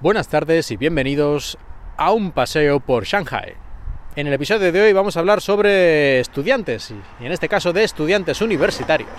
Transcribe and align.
Buenas 0.00 0.28
tardes 0.28 0.70
y 0.70 0.76
bienvenidos 0.76 1.58
a 1.96 2.12
un 2.12 2.30
paseo 2.30 2.78
por 2.78 3.04
Shanghai. 3.04 3.54
En 4.14 4.28
el 4.28 4.32
episodio 4.32 4.70
de 4.70 4.80
hoy 4.80 4.92
vamos 4.92 5.16
a 5.16 5.20
hablar 5.20 5.40
sobre 5.40 6.20
estudiantes, 6.20 6.94
y 7.20 7.26
en 7.26 7.32
este 7.32 7.48
caso 7.48 7.72
de 7.72 7.82
estudiantes 7.82 8.40
universitarios. 8.40 9.10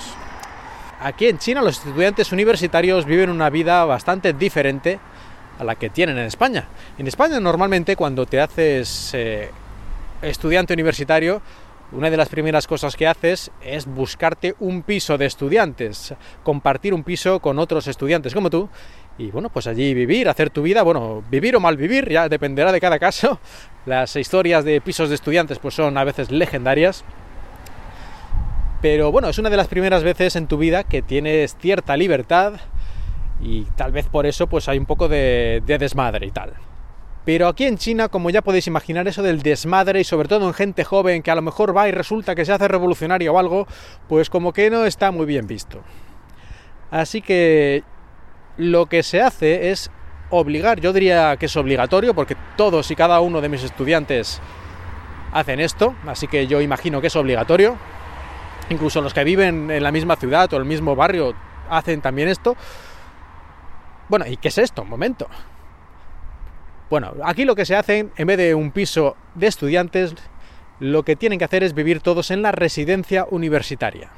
Aquí 1.01 1.27
en 1.27 1.37
China 1.37 1.61
los 1.61 1.85
estudiantes 1.85 2.31
universitarios 2.31 3.03
viven 3.03 3.29
una 3.29 3.49
vida 3.49 3.83
bastante 3.83 4.31
diferente 4.31 5.01
a 5.59 5.65
la 5.65 5.75
que 5.75 5.89
tienen 5.89 6.17
en 6.17 6.23
España. 6.23 6.69
En 6.97 7.07
España 7.07 7.41
normalmente 7.41 7.97
cuando 7.97 8.25
te 8.25 8.39
haces 8.39 9.11
eh, 9.15 9.51
estudiante 10.21 10.75
universitario, 10.75 11.41
una 11.91 12.09
de 12.09 12.15
las 12.15 12.29
primeras 12.29 12.67
cosas 12.67 12.95
que 12.95 13.07
haces 13.07 13.51
es 13.61 13.85
buscarte 13.85 14.55
un 14.59 14.83
piso 14.83 15.17
de 15.17 15.25
estudiantes, 15.25 16.13
compartir 16.43 16.93
un 16.93 17.03
piso 17.03 17.41
con 17.41 17.59
otros 17.59 17.87
estudiantes 17.87 18.33
como 18.33 18.49
tú 18.49 18.69
y 19.19 19.31
bueno, 19.31 19.49
pues 19.49 19.67
allí 19.67 19.93
vivir, 19.93 20.29
hacer 20.29 20.49
tu 20.49 20.61
vida, 20.61 20.81
bueno, 20.81 21.21
vivir 21.29 21.53
o 21.57 21.59
mal 21.59 21.75
vivir, 21.75 22.09
ya 22.09 22.29
dependerá 22.29 22.71
de 22.71 22.79
cada 22.79 22.97
caso. 22.99 23.39
Las 23.85 24.15
historias 24.15 24.63
de 24.63 24.79
pisos 24.79 25.09
de 25.09 25.15
estudiantes 25.15 25.59
pues 25.59 25.75
son 25.75 25.97
a 25.97 26.05
veces 26.05 26.31
legendarias. 26.31 27.03
Pero 28.81 29.11
bueno, 29.11 29.27
es 29.27 29.37
una 29.37 29.49
de 29.49 29.57
las 29.57 29.67
primeras 29.67 30.03
veces 30.03 30.37
en 30.37 30.47
tu 30.47 30.57
vida 30.57 30.85
que 30.85 31.01
tienes 31.01 31.57
cierta 31.57 31.97
libertad 31.97 32.53
y 33.41 33.63
tal 33.75 33.91
vez 33.91 34.07
por 34.07 34.25
eso 34.25 34.47
pues 34.47 34.69
hay 34.69 34.77
un 34.77 34.85
poco 34.85 35.09
de, 35.09 35.61
de 35.65 35.77
desmadre 35.77 36.25
y 36.25 36.31
tal. 36.31 36.53
Pero 37.25 37.49
aquí 37.49 37.65
en 37.65 37.77
China, 37.77 38.07
como 38.07 38.29
ya 38.29 38.41
podéis 38.41 38.67
imaginar, 38.67 39.05
eso 39.09 39.21
del 39.21 39.41
desmadre 39.41 39.99
y 39.99 40.05
sobre 40.05 40.29
todo 40.29 40.47
en 40.47 40.53
gente 40.53 40.85
joven 40.85 41.23
que 41.23 41.31
a 41.31 41.35
lo 41.35 41.41
mejor 41.41 41.75
va 41.75 41.89
y 41.89 41.91
resulta 41.91 42.35
que 42.35 42.45
se 42.45 42.53
hace 42.53 42.69
revolucionario 42.69 43.33
o 43.33 43.37
algo, 43.37 43.67
pues 44.07 44.29
como 44.29 44.53
que 44.53 44.69
no 44.69 44.85
está 44.85 45.11
muy 45.11 45.25
bien 45.25 45.45
visto. 45.45 45.81
Así 46.89 47.21
que 47.21 47.83
lo 48.59 48.87
que 48.87 49.03
se 49.03 49.21
hace 49.21 49.71
es 49.71 49.89
obligar, 50.29 50.81
yo 50.81 50.91
diría 50.91 51.37
que 51.37 51.45
es 51.45 51.55
obligatorio, 51.55 52.13
porque 52.13 52.35
todos 52.57 52.91
y 52.91 52.95
cada 52.95 53.21
uno 53.21 53.39
de 53.39 53.47
mis 53.47 53.63
estudiantes 53.63 54.41
hacen 55.31 55.61
esto, 55.61 55.95
así 56.05 56.27
que 56.27 56.45
yo 56.45 56.59
imagino 56.59 56.99
que 56.99 57.07
es 57.07 57.15
obligatorio. 57.15 57.77
Incluso 58.69 59.01
los 59.01 59.13
que 59.13 59.23
viven 59.23 59.71
en 59.71 59.81
la 59.81 59.91
misma 59.91 60.17
ciudad 60.17 60.51
o 60.53 60.57
el 60.57 60.65
mismo 60.65 60.95
barrio 60.95 61.33
hacen 61.69 62.01
también 62.01 62.27
esto. 62.27 62.57
Bueno, 64.09 64.27
¿y 64.27 64.35
qué 64.35 64.49
es 64.49 64.57
esto? 64.57 64.81
Un 64.81 64.89
momento. 64.89 65.27
Bueno, 66.89 67.13
aquí 67.23 67.45
lo 67.45 67.55
que 67.55 67.65
se 67.65 67.77
hace, 67.77 68.09
en 68.15 68.27
vez 68.27 68.37
de 68.37 68.55
un 68.55 68.71
piso 68.71 69.15
de 69.35 69.47
estudiantes, 69.47 70.15
lo 70.79 71.03
que 71.03 71.15
tienen 71.15 71.39
que 71.39 71.45
hacer 71.45 71.63
es 71.63 71.73
vivir 71.73 72.01
todos 72.01 72.29
en 72.29 72.41
la 72.41 72.51
residencia 72.51 73.25
universitaria. 73.31 74.09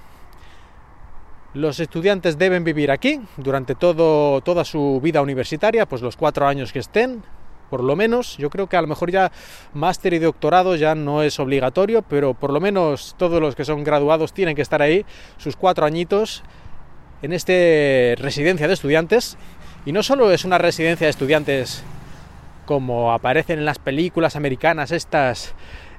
Los 1.53 1.81
estudiantes 1.81 2.37
deben 2.37 2.63
vivir 2.63 2.91
aquí 2.91 3.19
durante 3.35 3.75
todo, 3.75 4.39
toda 4.39 4.63
su 4.63 5.01
vida 5.03 5.21
universitaria, 5.21 5.85
pues 5.85 6.01
los 6.01 6.15
cuatro 6.15 6.47
años 6.47 6.71
que 6.71 6.79
estén, 6.79 7.23
por 7.69 7.83
lo 7.83 7.97
menos. 7.97 8.37
Yo 8.37 8.49
creo 8.49 8.67
que 8.67 8.77
a 8.77 8.81
lo 8.81 8.87
mejor 8.87 9.11
ya 9.11 9.33
máster 9.73 10.13
y 10.13 10.19
doctorado 10.19 10.77
ya 10.77 10.95
no 10.95 11.23
es 11.23 11.39
obligatorio, 11.41 12.03
pero 12.03 12.33
por 12.33 12.53
lo 12.53 12.61
menos 12.61 13.15
todos 13.17 13.41
los 13.41 13.55
que 13.55 13.65
son 13.65 13.83
graduados 13.83 14.31
tienen 14.31 14.55
que 14.55 14.61
estar 14.61 14.81
ahí, 14.81 15.05
sus 15.37 15.57
cuatro 15.57 15.85
añitos, 15.85 16.41
en 17.21 17.33
esta 17.33 17.51
residencia 18.21 18.67
de 18.69 18.73
estudiantes. 18.73 19.37
Y 19.85 19.91
no 19.91 20.03
solo 20.03 20.31
es 20.31 20.45
una 20.45 20.57
residencia 20.57 21.07
de 21.07 21.11
estudiantes 21.11 21.83
como 22.65 23.11
aparecen 23.11 23.59
en 23.59 23.65
las 23.65 23.79
películas 23.79 24.37
americanas 24.37 24.91
estas 24.91 25.53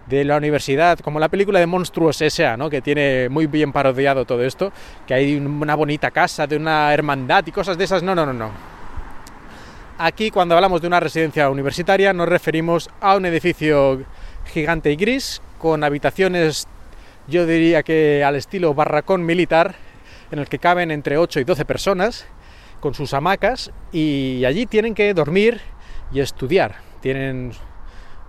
de 0.07 0.25
la 0.25 0.37
universidad, 0.37 0.99
como 0.99 1.21
la 1.21 1.29
película 1.29 1.61
de 1.61 1.67
Monstruos 1.67 2.21
S.A., 2.21 2.57
¿no? 2.57 2.69
que 2.69 2.83
tiene 2.83 3.29
muy 3.29 3.47
bien 3.47 3.73
parodiado 3.73 4.25
todo 4.25 4.43
esto, 4.43 4.73
que 5.07 5.15
hay 5.15 5.37
una 5.37 5.75
bonita 5.75 6.11
casa 6.11 6.47
de 6.47 6.57
una 6.57 6.93
hermandad 6.93 7.47
y 7.47 7.53
cosas 7.53 7.79
de 7.79 7.85
esas. 7.85 8.03
No, 8.03 8.15
no, 8.15 8.27
no, 8.27 8.33
no. 8.33 8.51
Aquí 9.99 10.31
cuando 10.31 10.55
hablamos 10.55 10.81
de 10.81 10.89
una 10.89 11.01
residencia 11.01 11.49
universitaria 11.49 12.13
nos 12.13 12.29
referimos 12.29 12.91
a 13.01 13.17
un 13.17 13.27
edificio 13.27 14.03
gigante 14.47 14.91
y 14.91 14.97
gris 14.97 15.41
con 15.59 15.85
habitaciones, 15.85 16.67
yo 17.29 17.47
diría 17.47 17.83
que 17.83 18.25
al 18.25 18.35
estilo 18.35 18.75
barracón 18.75 19.25
militar, 19.25 19.77
en 20.33 20.41
el 20.41 20.49
que 20.49 20.59
caben 20.59 20.91
entre 20.91 21.19
8 21.19 21.41
y 21.41 21.45
12 21.45 21.65
personas, 21.65 22.27
con 22.81 22.95
sus 22.95 23.15
hamacas, 23.15 23.71
y 23.93 24.45
allí 24.45 24.67
tienen 24.67 24.95
que 24.95 25.15
dormir 25.15 25.61
y 26.13 26.19
estudiar. 26.19 26.77
Tienen 27.01 27.53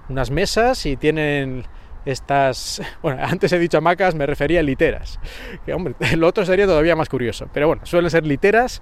unas 0.09 0.31
mesas 0.31 0.85
y 0.85 0.97
tienen 0.97 1.65
estas, 2.05 2.81
bueno, 3.01 3.23
antes 3.23 3.51
he 3.51 3.59
dicho 3.59 3.77
hamacas, 3.77 4.15
me 4.15 4.25
refería 4.25 4.59
a 4.59 4.63
literas, 4.63 5.19
que 5.65 5.73
hombre, 5.73 5.95
lo 6.17 6.27
otro 6.27 6.45
sería 6.45 6.65
todavía 6.65 6.95
más 6.95 7.09
curioso, 7.09 7.47
pero 7.53 7.67
bueno, 7.67 7.85
suelen 7.85 8.09
ser 8.09 8.25
literas 8.25 8.81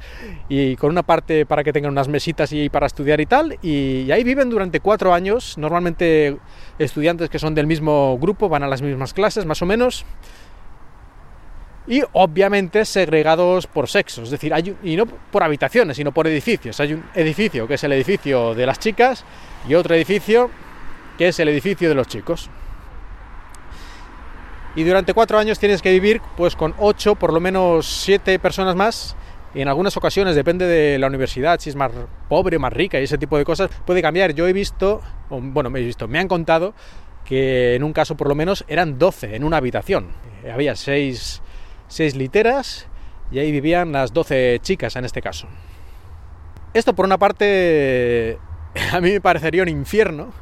y 0.50 0.76
con 0.76 0.90
una 0.90 1.04
parte 1.04 1.46
para 1.46 1.64
que 1.64 1.74
tengan 1.74 1.92
unas 1.92 2.08
mesitas 2.08 2.52
y 2.54 2.70
para 2.70 2.88
estudiar 2.88 3.22
y 3.22 3.26
tal, 3.26 3.58
y, 3.62 4.10
ahí 4.12 4.24
viven 4.24 4.50
durante 4.50 4.80
cuatro 4.80 5.14
años, 5.14 5.58
normalmente 5.58 6.38
estudiantes 6.80 7.30
que 7.30 7.40
son 7.40 7.56
del 7.56 7.68
mismo 7.68 8.18
grupo, 8.20 8.50
van 8.50 8.64
a 8.64 8.68
las 8.68 8.82
mismas 8.82 9.14
clases 9.14 9.46
más 9.46 9.62
o 9.62 9.66
menos, 9.66 10.06
y 11.88 12.04
obviamente 12.14 12.86
segregados 12.86 13.66
por 13.66 13.90
sexo, 13.90 14.22
es 14.22 14.30
decir, 14.30 14.54
y 14.84 14.96
no 14.96 15.06
por 15.06 15.44
habitaciones, 15.44 15.98
sino 15.98 16.12
por 16.12 16.28
edificios, 16.28 16.80
hay 16.80 16.94
un 16.94 17.04
edificio 17.16 17.68
que 17.68 17.74
es 17.74 17.84
el 17.84 17.92
edificio 17.94 18.54
de 18.54 18.66
las 18.66 18.80
chicas 18.80 19.26
y 19.68 19.74
otro 19.74 19.96
edificio 19.96 20.52
que 21.22 21.28
es 21.28 21.40
el 21.40 21.50
edificio 21.50 21.88
de 21.88 21.94
los 21.94 22.08
chicos. 22.08 22.50
Y 24.76 24.84
durante 24.84 25.14
cuatro 25.14 25.38
años 25.38 25.60
tienes 25.60 25.84
que 25.84 25.92
vivir 25.92 26.20
pues 26.36 26.56
con 26.56 26.74
ocho, 26.80 27.14
por 27.14 27.32
lo 27.32 27.40
menos 27.40 27.86
siete 27.86 28.40
personas 28.40 28.76
más. 28.76 29.16
Y 29.54 29.62
en 29.62 29.68
algunas 29.68 29.96
ocasiones, 29.98 30.36
depende 30.36 30.66
de 30.66 30.98
la 30.98 31.06
universidad, 31.06 31.60
si 31.60 31.70
es 31.70 31.76
más 31.76 31.92
pobre, 32.28 32.58
más 32.58 32.74
rica 32.74 33.00
y 33.00 33.04
ese 33.04 33.20
tipo 33.20 33.38
de 33.38 33.46
cosas, 33.46 33.70
puede 33.86 34.02
cambiar. 34.02 34.34
Yo 34.34 34.48
he 34.48 34.54
visto, 34.54 35.04
bueno, 35.30 35.70
me 35.70 35.82
he 35.82 35.84
visto, 35.84 36.08
me 36.08 36.18
han 36.18 36.28
contado 36.28 36.74
que 37.24 37.76
en 37.76 37.84
un 37.84 37.94
caso 37.94 38.18
por 38.18 38.28
lo 38.28 38.34
menos 38.34 38.66
eran 38.68 38.98
12 38.98 39.36
en 39.36 39.44
una 39.44 39.58
habitación. 39.58 40.08
Eh, 40.44 40.50
había 40.50 40.76
seis, 40.76 41.44
seis 41.88 42.16
literas 42.16 42.88
y 43.32 43.38
ahí 43.38 43.52
vivían 43.52 43.92
las 43.92 44.12
12 44.12 44.58
chicas 44.64 44.96
en 44.96 45.06
este 45.06 45.22
caso. 45.22 45.48
Esto 46.74 46.96
por 46.96 47.06
una 47.06 47.20
parte 47.20 48.40
a 48.92 49.00
mí 49.00 49.12
me 49.12 49.22
parecería 49.22 49.62
un 49.62 49.70
infierno, 49.70 50.34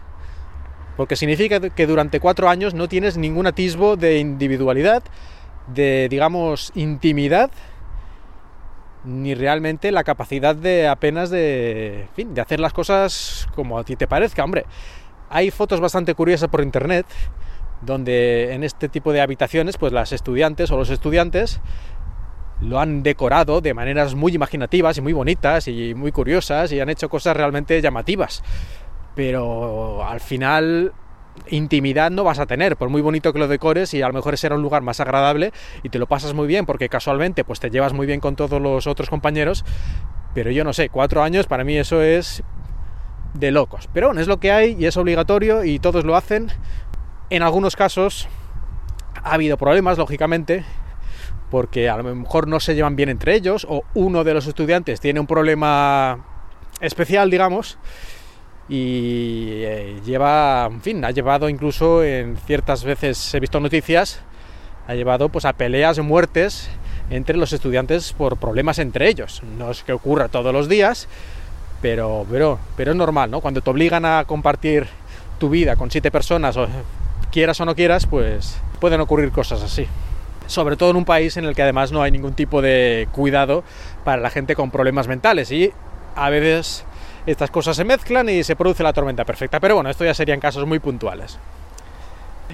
porque 0.99 1.15
significa 1.15 1.61
que 1.61 1.87
durante 1.87 2.19
cuatro 2.19 2.49
años 2.49 2.73
no 2.73 2.89
tienes 2.89 3.15
ningún 3.15 3.47
atisbo 3.47 3.95
de 3.95 4.19
individualidad, 4.19 5.01
de, 5.67 6.09
digamos, 6.09 6.73
intimidad, 6.75 7.51
ni 9.05 9.33
realmente 9.33 9.93
la 9.93 10.03
capacidad 10.03 10.57
de 10.57 10.89
apenas 10.89 11.29
de, 11.29 12.09
fin, 12.17 12.33
de 12.33 12.41
hacer 12.41 12.59
las 12.59 12.73
cosas 12.73 13.47
como 13.55 13.79
a 13.79 13.85
ti 13.85 13.95
te 13.95 14.07
parezca. 14.07 14.43
Hombre, 14.43 14.65
hay 15.29 15.51
fotos 15.51 15.79
bastante 15.79 16.15
curiosas 16.15 16.49
por 16.49 16.61
internet 16.61 17.05
donde 17.79 18.51
en 18.53 18.65
este 18.65 18.89
tipo 18.89 19.13
de 19.13 19.21
habitaciones, 19.21 19.77
pues 19.77 19.93
las 19.93 20.11
estudiantes 20.11 20.69
o 20.69 20.75
los 20.75 20.89
estudiantes 20.89 21.61
lo 22.59 22.77
han 22.77 23.03
decorado 23.03 23.61
de 23.61 23.73
maneras 23.73 24.15
muy 24.15 24.35
imaginativas 24.35 24.97
y 24.97 25.01
muy 25.01 25.13
bonitas 25.13 25.69
y 25.69 25.95
muy 25.95 26.11
curiosas 26.11 26.73
y 26.73 26.81
han 26.81 26.89
hecho 26.89 27.07
cosas 27.07 27.37
realmente 27.37 27.81
llamativas 27.81 28.43
pero 29.19 30.01
al 30.07 30.21
final 30.21 30.93
intimidad 31.49 32.09
no 32.09 32.23
vas 32.23 32.39
a 32.39 32.45
tener, 32.45 32.77
por 32.77 32.87
muy 32.87 33.01
bonito 33.01 33.33
que 33.33 33.39
lo 33.39 33.49
decores 33.49 33.93
y 33.93 34.01
a 34.01 34.07
lo 34.07 34.13
mejor 34.13 34.37
será 34.37 34.55
un 34.55 34.61
lugar 34.61 34.81
más 34.81 35.01
agradable 35.01 35.51
y 35.83 35.89
te 35.89 35.99
lo 35.99 36.07
pasas 36.07 36.33
muy 36.33 36.47
bien 36.47 36.65
porque 36.65 36.87
casualmente 36.87 37.43
pues 37.43 37.59
te 37.59 37.69
llevas 37.69 37.91
muy 37.91 38.07
bien 38.07 38.21
con 38.21 38.37
todos 38.37 38.61
los 38.61 38.87
otros 38.87 39.09
compañeros, 39.09 39.65
pero 40.33 40.51
yo 40.51 40.63
no 40.63 40.71
sé, 40.71 40.87
cuatro 40.87 41.21
años 41.21 41.47
para 41.47 41.65
mí 41.65 41.75
eso 41.75 42.01
es 42.01 42.43
de 43.33 43.51
locos. 43.51 43.89
Pero 43.91 44.07
bueno, 44.07 44.21
es 44.21 44.27
lo 44.27 44.39
que 44.39 44.53
hay 44.53 44.77
y 44.79 44.85
es 44.85 44.95
obligatorio 44.95 45.65
y 45.65 45.79
todos 45.79 46.05
lo 46.05 46.15
hacen. 46.15 46.47
En 47.29 47.43
algunos 47.43 47.75
casos 47.75 48.29
ha 49.21 49.33
habido 49.33 49.57
problemas, 49.57 49.97
lógicamente, 49.97 50.63
porque 51.51 51.89
a 51.89 51.97
lo 51.97 52.15
mejor 52.15 52.47
no 52.47 52.61
se 52.61 52.73
llevan 52.73 52.95
bien 52.95 53.09
entre 53.09 53.35
ellos 53.35 53.67
o 53.69 53.83
uno 53.95 54.23
de 54.23 54.33
los 54.33 54.47
estudiantes 54.47 55.01
tiene 55.01 55.19
un 55.19 55.27
problema 55.27 56.25
especial, 56.79 57.29
digamos, 57.29 57.77
y 58.69 59.63
eh, 59.63 59.99
lleva, 60.05 60.67
en 60.71 60.81
fin, 60.81 61.03
ha 61.03 61.11
llevado 61.11 61.49
incluso 61.49 62.03
en 62.03 62.37
ciertas 62.37 62.83
veces 62.83 63.33
he 63.33 63.39
visto 63.39 63.59
noticias, 63.59 64.21
ha 64.87 64.93
llevado 64.93 65.29
pues 65.29 65.45
a 65.45 65.53
peleas 65.53 65.97
muertes 65.99 66.69
entre 67.09 67.35
los 67.35 67.51
estudiantes 67.51 68.13
por 68.13 68.37
problemas 68.37 68.77
entre 68.77 69.09
ellos. 69.09 69.41
No 69.57 69.71
es 69.71 69.83
que 69.83 69.91
ocurra 69.91 70.27
todos 70.27 70.53
los 70.53 70.69
días, 70.69 71.07
pero, 71.81 72.27
pero, 72.29 72.59
pero 72.77 72.91
es 72.91 72.97
normal, 72.97 73.31
¿no? 73.31 73.41
Cuando 73.41 73.61
te 73.61 73.69
obligan 73.71 74.05
a 74.05 74.25
compartir 74.25 74.87
tu 75.39 75.49
vida 75.49 75.75
con 75.75 75.89
siete 75.89 76.11
personas, 76.11 76.55
o 76.55 76.67
quieras 77.31 77.59
o 77.61 77.65
no 77.65 77.75
quieras, 77.75 78.05
pues 78.05 78.59
pueden 78.79 79.01
ocurrir 79.01 79.31
cosas 79.31 79.63
así. 79.63 79.87
Sobre 80.45 80.75
todo 80.75 80.91
en 80.91 80.97
un 80.97 81.05
país 81.05 81.37
en 81.37 81.45
el 81.45 81.55
que 81.55 81.63
además 81.63 81.91
no 81.91 82.01
hay 82.03 82.11
ningún 82.11 82.33
tipo 82.33 82.61
de 82.61 83.07
cuidado 83.11 83.63
para 84.03 84.21
la 84.21 84.29
gente 84.29 84.55
con 84.55 84.71
problemas 84.71 85.07
mentales 85.07 85.51
y 85.51 85.71
a 86.15 86.29
veces 86.29 86.85
estas 87.25 87.51
cosas 87.51 87.75
se 87.75 87.83
mezclan 87.83 88.29
y 88.29 88.43
se 88.43 88.55
produce 88.55 88.83
la 88.83 88.93
tormenta 88.93 89.25
perfecta. 89.25 89.59
Pero 89.59 89.75
bueno, 89.75 89.89
esto 89.89 90.05
ya 90.05 90.13
serían 90.13 90.39
casos 90.39 90.65
muy 90.65 90.79
puntuales. 90.79 91.39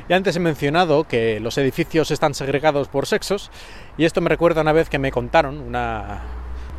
Y 0.09 0.13
antes 0.13 0.35
he 0.35 0.39
mencionado 0.39 1.05
que 1.05 1.39
los 1.39 1.57
edificios 1.57 2.11
están 2.11 2.33
segregados 2.33 2.87
por 2.87 3.07
sexos, 3.07 3.49
y 3.97 4.05
esto 4.05 4.21
me 4.21 4.29
recuerda 4.29 4.61
una 4.61 4.73
vez 4.73 4.89
que 4.89 4.99
me 4.99 5.11
contaron 5.11 5.59
una 5.59 6.21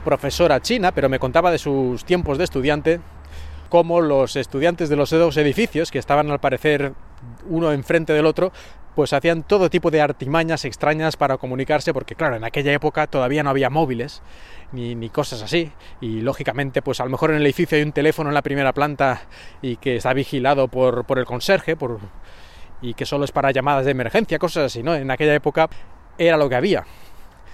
profesora 0.05 0.61
china, 0.61 0.93
pero 0.93 1.09
me 1.09 1.19
contaba 1.19 1.50
de 1.50 1.59
sus 1.59 2.05
tiempos 2.05 2.38
de 2.38 2.44
estudiante, 2.44 3.00
cómo 3.69 4.00
los 4.00 4.37
estudiantes 4.37 4.88
de 4.88 4.97
los 4.97 5.11
dos 5.11 5.37
edificios, 5.38 5.91
que 5.91 5.99
estaban 5.99 6.31
al 6.31 6.38
parecer 6.38 6.93
uno 7.49 7.73
enfrente 7.73 8.12
del 8.12 8.26
otro, 8.26 8.52
pues 8.94 9.12
hacían 9.12 9.43
todo 9.43 9.69
tipo 9.69 9.90
de 9.90 10.00
artimañas 10.00 10.64
extrañas 10.64 11.17
para 11.17 11.37
comunicarse, 11.37 11.93
porque 11.93 12.14
claro, 12.14 12.37
en 12.37 12.44
aquella 12.44 12.73
época 12.73 13.06
todavía 13.06 13.43
no 13.43 13.50
había 13.50 13.69
móviles 13.69 14.23
ni, 14.73 15.08
cosas 15.11 15.43
así, 15.43 15.70
y 16.00 16.23
lógicamente, 16.23 16.82
pues 16.82 17.00
a 17.00 17.05
lo 17.05 17.11
mejor 17.11 17.31
en 17.31 17.37
el 17.37 17.44
edificio 17.44 17.76
hay 17.76 17.84
un 17.84 17.93
teléfono 17.93 18.31
en 18.31 18.34
la 18.34 18.43
primera 18.43 18.73
planta 18.73 19.23
y 19.62 19.76
que 19.76 19.96
está 19.96 20.12
vigilado 20.12 20.69
por, 20.69 21.05
por 21.05 21.19
el 21.19 21.25
conserje, 21.26 21.76
por, 21.76 22.00
y 22.81 22.94
que 22.94 23.06
solo 23.06 23.25
es 23.25 23.32
para 23.32 23.50
llamadas 23.50 23.84
de 23.84 23.90
emergencia, 23.90 24.38
cosas 24.38 24.64
así, 24.64 24.82
¿no? 24.82 24.94
En 24.94 25.11
aquella 25.11 25.34
época 25.34 25.69
era 26.19 26.37
lo 26.37 26.49
que 26.49 26.56
había. 26.56 26.84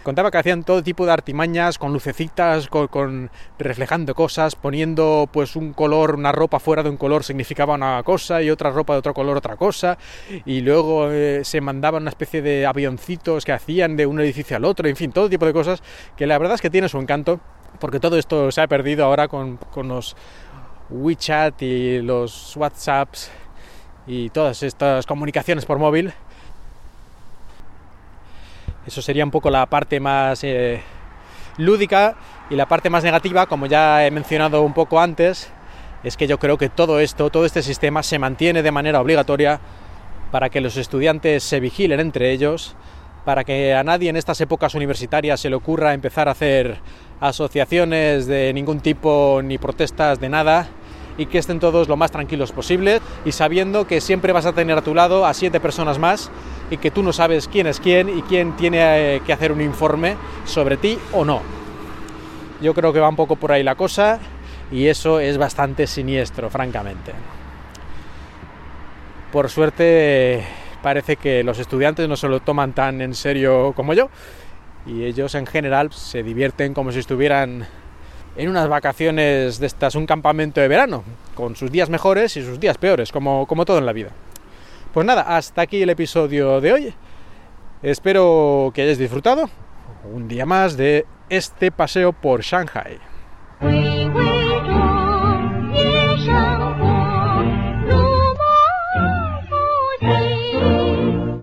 Contaba 0.03 0.33
que 0.33 0.39
hacían 0.39 0.65
todo 0.65 0.83
tipo 0.83 1.07
de 1.07 1.13
artimañas 1.13 1.79
con 1.79 1.93
lucecitas, 1.93 2.67
con, 2.67 3.31
reflejando 3.59 4.17
cosas, 4.17 4.57
poniendo 4.57 5.29
pues 5.33 5.55
un 5.55 5.73
color, 5.73 6.17
una 6.17 6.33
ropa 6.33 6.59
fuera 6.59 6.83
de 6.83 6.91
un 6.91 6.97
color 6.97 7.23
significaba 7.23 7.75
una 7.75 8.03
cosa 8.03 8.43
y 8.43 8.51
otra 8.51 8.71
ropa 8.71 8.95
de 8.95 8.99
otro 8.99 9.15
color 9.15 9.37
otra 9.37 9.57
cosa, 9.57 9.99
y 10.45 10.61
luego 10.61 11.09
eh, 11.11 11.43
se 11.45 11.61
mandaban 11.61 12.03
una 12.03 12.11
especie 12.11 12.43
de 12.43 12.67
avioncitos 12.67 13.45
que 13.45 13.53
hacían 13.53 13.97
de 13.97 14.07
un 14.07 14.19
edificio 14.21 14.57
al 14.57 14.65
otro, 14.65 14.89
en 14.89 14.97
fin, 14.97 15.13
todo 15.13 15.31
tipo 15.31 15.47
de 15.47 15.53
cosas 15.53 15.83
que 16.17 16.27
la 16.27 16.37
verdad 16.37 16.57
es 16.57 16.61
que 16.61 16.71
tiene 16.71 16.89
su 16.89 16.99
encanto, 16.99 17.39
porque 17.79 18.01
todo 18.01 18.19
esto 18.19 18.51
se 18.51 18.61
ha 18.61 18.67
perdido 18.67 19.05
ahora 19.05 19.29
con, 19.29 19.57
con 19.57 19.87
los 19.87 20.17
WeChat 20.91 21.63
y 21.63 22.03
los 22.03 22.57
WhatsApps 22.57 23.31
y 24.09 24.31
todas 24.31 24.65
estas 24.65 25.07
comunicaciones 25.07 25.65
por 25.65 25.79
móvil 25.79 26.13
eso 28.87 29.03
sería 29.03 29.25
un 29.25 29.31
poco 29.31 29.51
la 29.51 29.67
parte 29.67 30.01
más 30.01 30.43
eh, 30.45 30.81
lúdica. 31.57 32.17
Y 32.51 32.57
la 32.57 32.67
parte 32.67 32.91
más 32.91 33.05
negativa, 33.05 33.47
como 33.47 33.67
ya 33.67 34.07
he 34.07 34.11
mencionado 34.11 34.63
un 34.63 34.75
poco 34.75 35.01
antes, 35.01 35.51
es 36.05 36.17
que 36.17 36.27
yo 36.27 36.39
creo 36.39 36.59
que 36.59 36.69
todo 36.69 37.01
esto, 37.01 37.31
todo 37.31 37.47
este 37.47 37.63
sistema 37.63 38.03
se 38.03 38.19
mantiene 38.19 38.63
de 38.63 38.71
manera 38.71 39.01
obligatoria 39.01 39.61
para 40.31 40.51
que 40.51 40.61
los 40.61 40.77
estudiantes 40.77 41.45
se 41.45 41.61
vigilen 41.61 42.01
entre 42.01 42.33
ellos, 42.33 42.75
para 43.25 43.45
que 43.45 43.75
a 43.75 43.85
nadie 43.85 44.11
en 44.11 44.17
estas 44.17 44.41
épocas 44.41 44.75
universitarias 44.75 45.41
se 45.41 45.49
le 45.49 45.57
ocurra 45.57 45.95
empezar 45.95 46.29
a 46.29 46.33
hacer 46.33 46.79
asociaciones 47.21 48.27
de 48.27 48.53
ningún 48.53 48.81
tipo 48.81 49.41
ni 49.43 49.59
protestas 49.59 50.21
de 50.21 50.29
nada, 50.29 50.69
y 51.19 51.27
que 51.27 51.39
estén 51.39 51.61
todos 51.61 51.89
lo 51.89 51.97
más 51.97 52.11
tranquilos 52.11 52.53
posible 52.53 53.01
y 53.25 53.33
sabiendo 53.33 53.87
que 53.87 54.01
siempre 54.01 54.33
vas 54.33 54.47
a 54.47 54.53
tener 54.53 54.79
a 54.79 54.83
tu 54.83 54.95
lado 54.95 55.27
a 55.27 55.35
siete 55.35 55.61
personas 55.61 55.99
más 55.99 56.31
y 56.73 56.79
que 56.79 56.91
tú 56.91 57.03
no 57.03 57.13
sabes 57.13 57.49
quién 57.49 57.67
es 57.67 57.79
quién 57.79 58.09
y 58.09 58.23
quién 58.23 58.57
tiene 58.57 59.17
eh, 59.17 59.21
que 59.21 59.35
hacer 59.35 59.53
un 59.53 59.61
informe 59.61 60.17
sobre 60.47 60.79
ti 60.79 60.99
o 61.13 61.23
no. 61.23 61.43
Yo 62.63 62.73
creo 62.73 62.95
que 62.95 62.99
va 62.99 63.11
un 63.11 63.17
poco 63.17 63.37
por 63.37 63.53
ahí 63.53 63.63
la 63.63 63.75
cosa 63.75 64.19
y 64.71 64.87
eso 64.87 65.21
es 65.21 65.37
bastante 65.37 65.87
siniestro, 65.87 66.49
francamente. 66.49 67.13
Por 69.31 69.51
suerte 69.51 70.47
parece 70.83 71.17
que 71.17 71.45
los 71.45 71.59
estudiantes 71.59 72.09
no 72.09 72.17
se 72.17 72.27
lo 72.27 72.41
toman 72.41 72.73
tan 72.73 73.03
en 73.03 73.15
serio 73.15 73.75
como 73.77 73.93
yo 73.93 74.09
y 74.87 75.05
ellos 75.05 75.35
en 75.35 75.47
general 75.47 75.93
se 75.93 76.23
divierten 76.23 76.73
como 76.73 76.91
si 76.91 77.01
estuvieran 77.01 77.67
en 78.35 78.49
unas 78.49 78.67
vacaciones 78.67 79.59
de 79.59 79.67
estas, 79.67 79.95
un 79.95 80.07
campamento 80.07 80.63
de 80.63 80.69
verano, 80.69 81.05
con 81.35 81.55
sus 81.55 81.71
días 81.71 81.91
mejores 81.91 82.35
y 82.39 82.43
sus 82.43 82.59
días 82.59 82.79
peores, 82.79 83.13
como, 83.13 83.47
como 83.47 83.67
todo 83.67 83.77
en 83.77 83.85
la 83.85 83.93
vida. 83.93 84.09
Pues 84.93 85.07
nada, 85.07 85.23
hasta 85.23 85.63
aquí 85.63 85.83
el 85.83 85.89
episodio 85.89 86.61
de 86.61 86.73
hoy. 86.73 86.95
Espero 87.83 88.71
que 88.75 88.83
hayáis 88.83 88.99
disfrutado 88.99 89.49
un 90.05 90.29
día 90.29 90.45
más 90.45 90.77
de 90.77 91.07
este 91.31 91.73
paseo 91.73 92.13
por 92.13 92.43
Shanghai. 92.43 92.99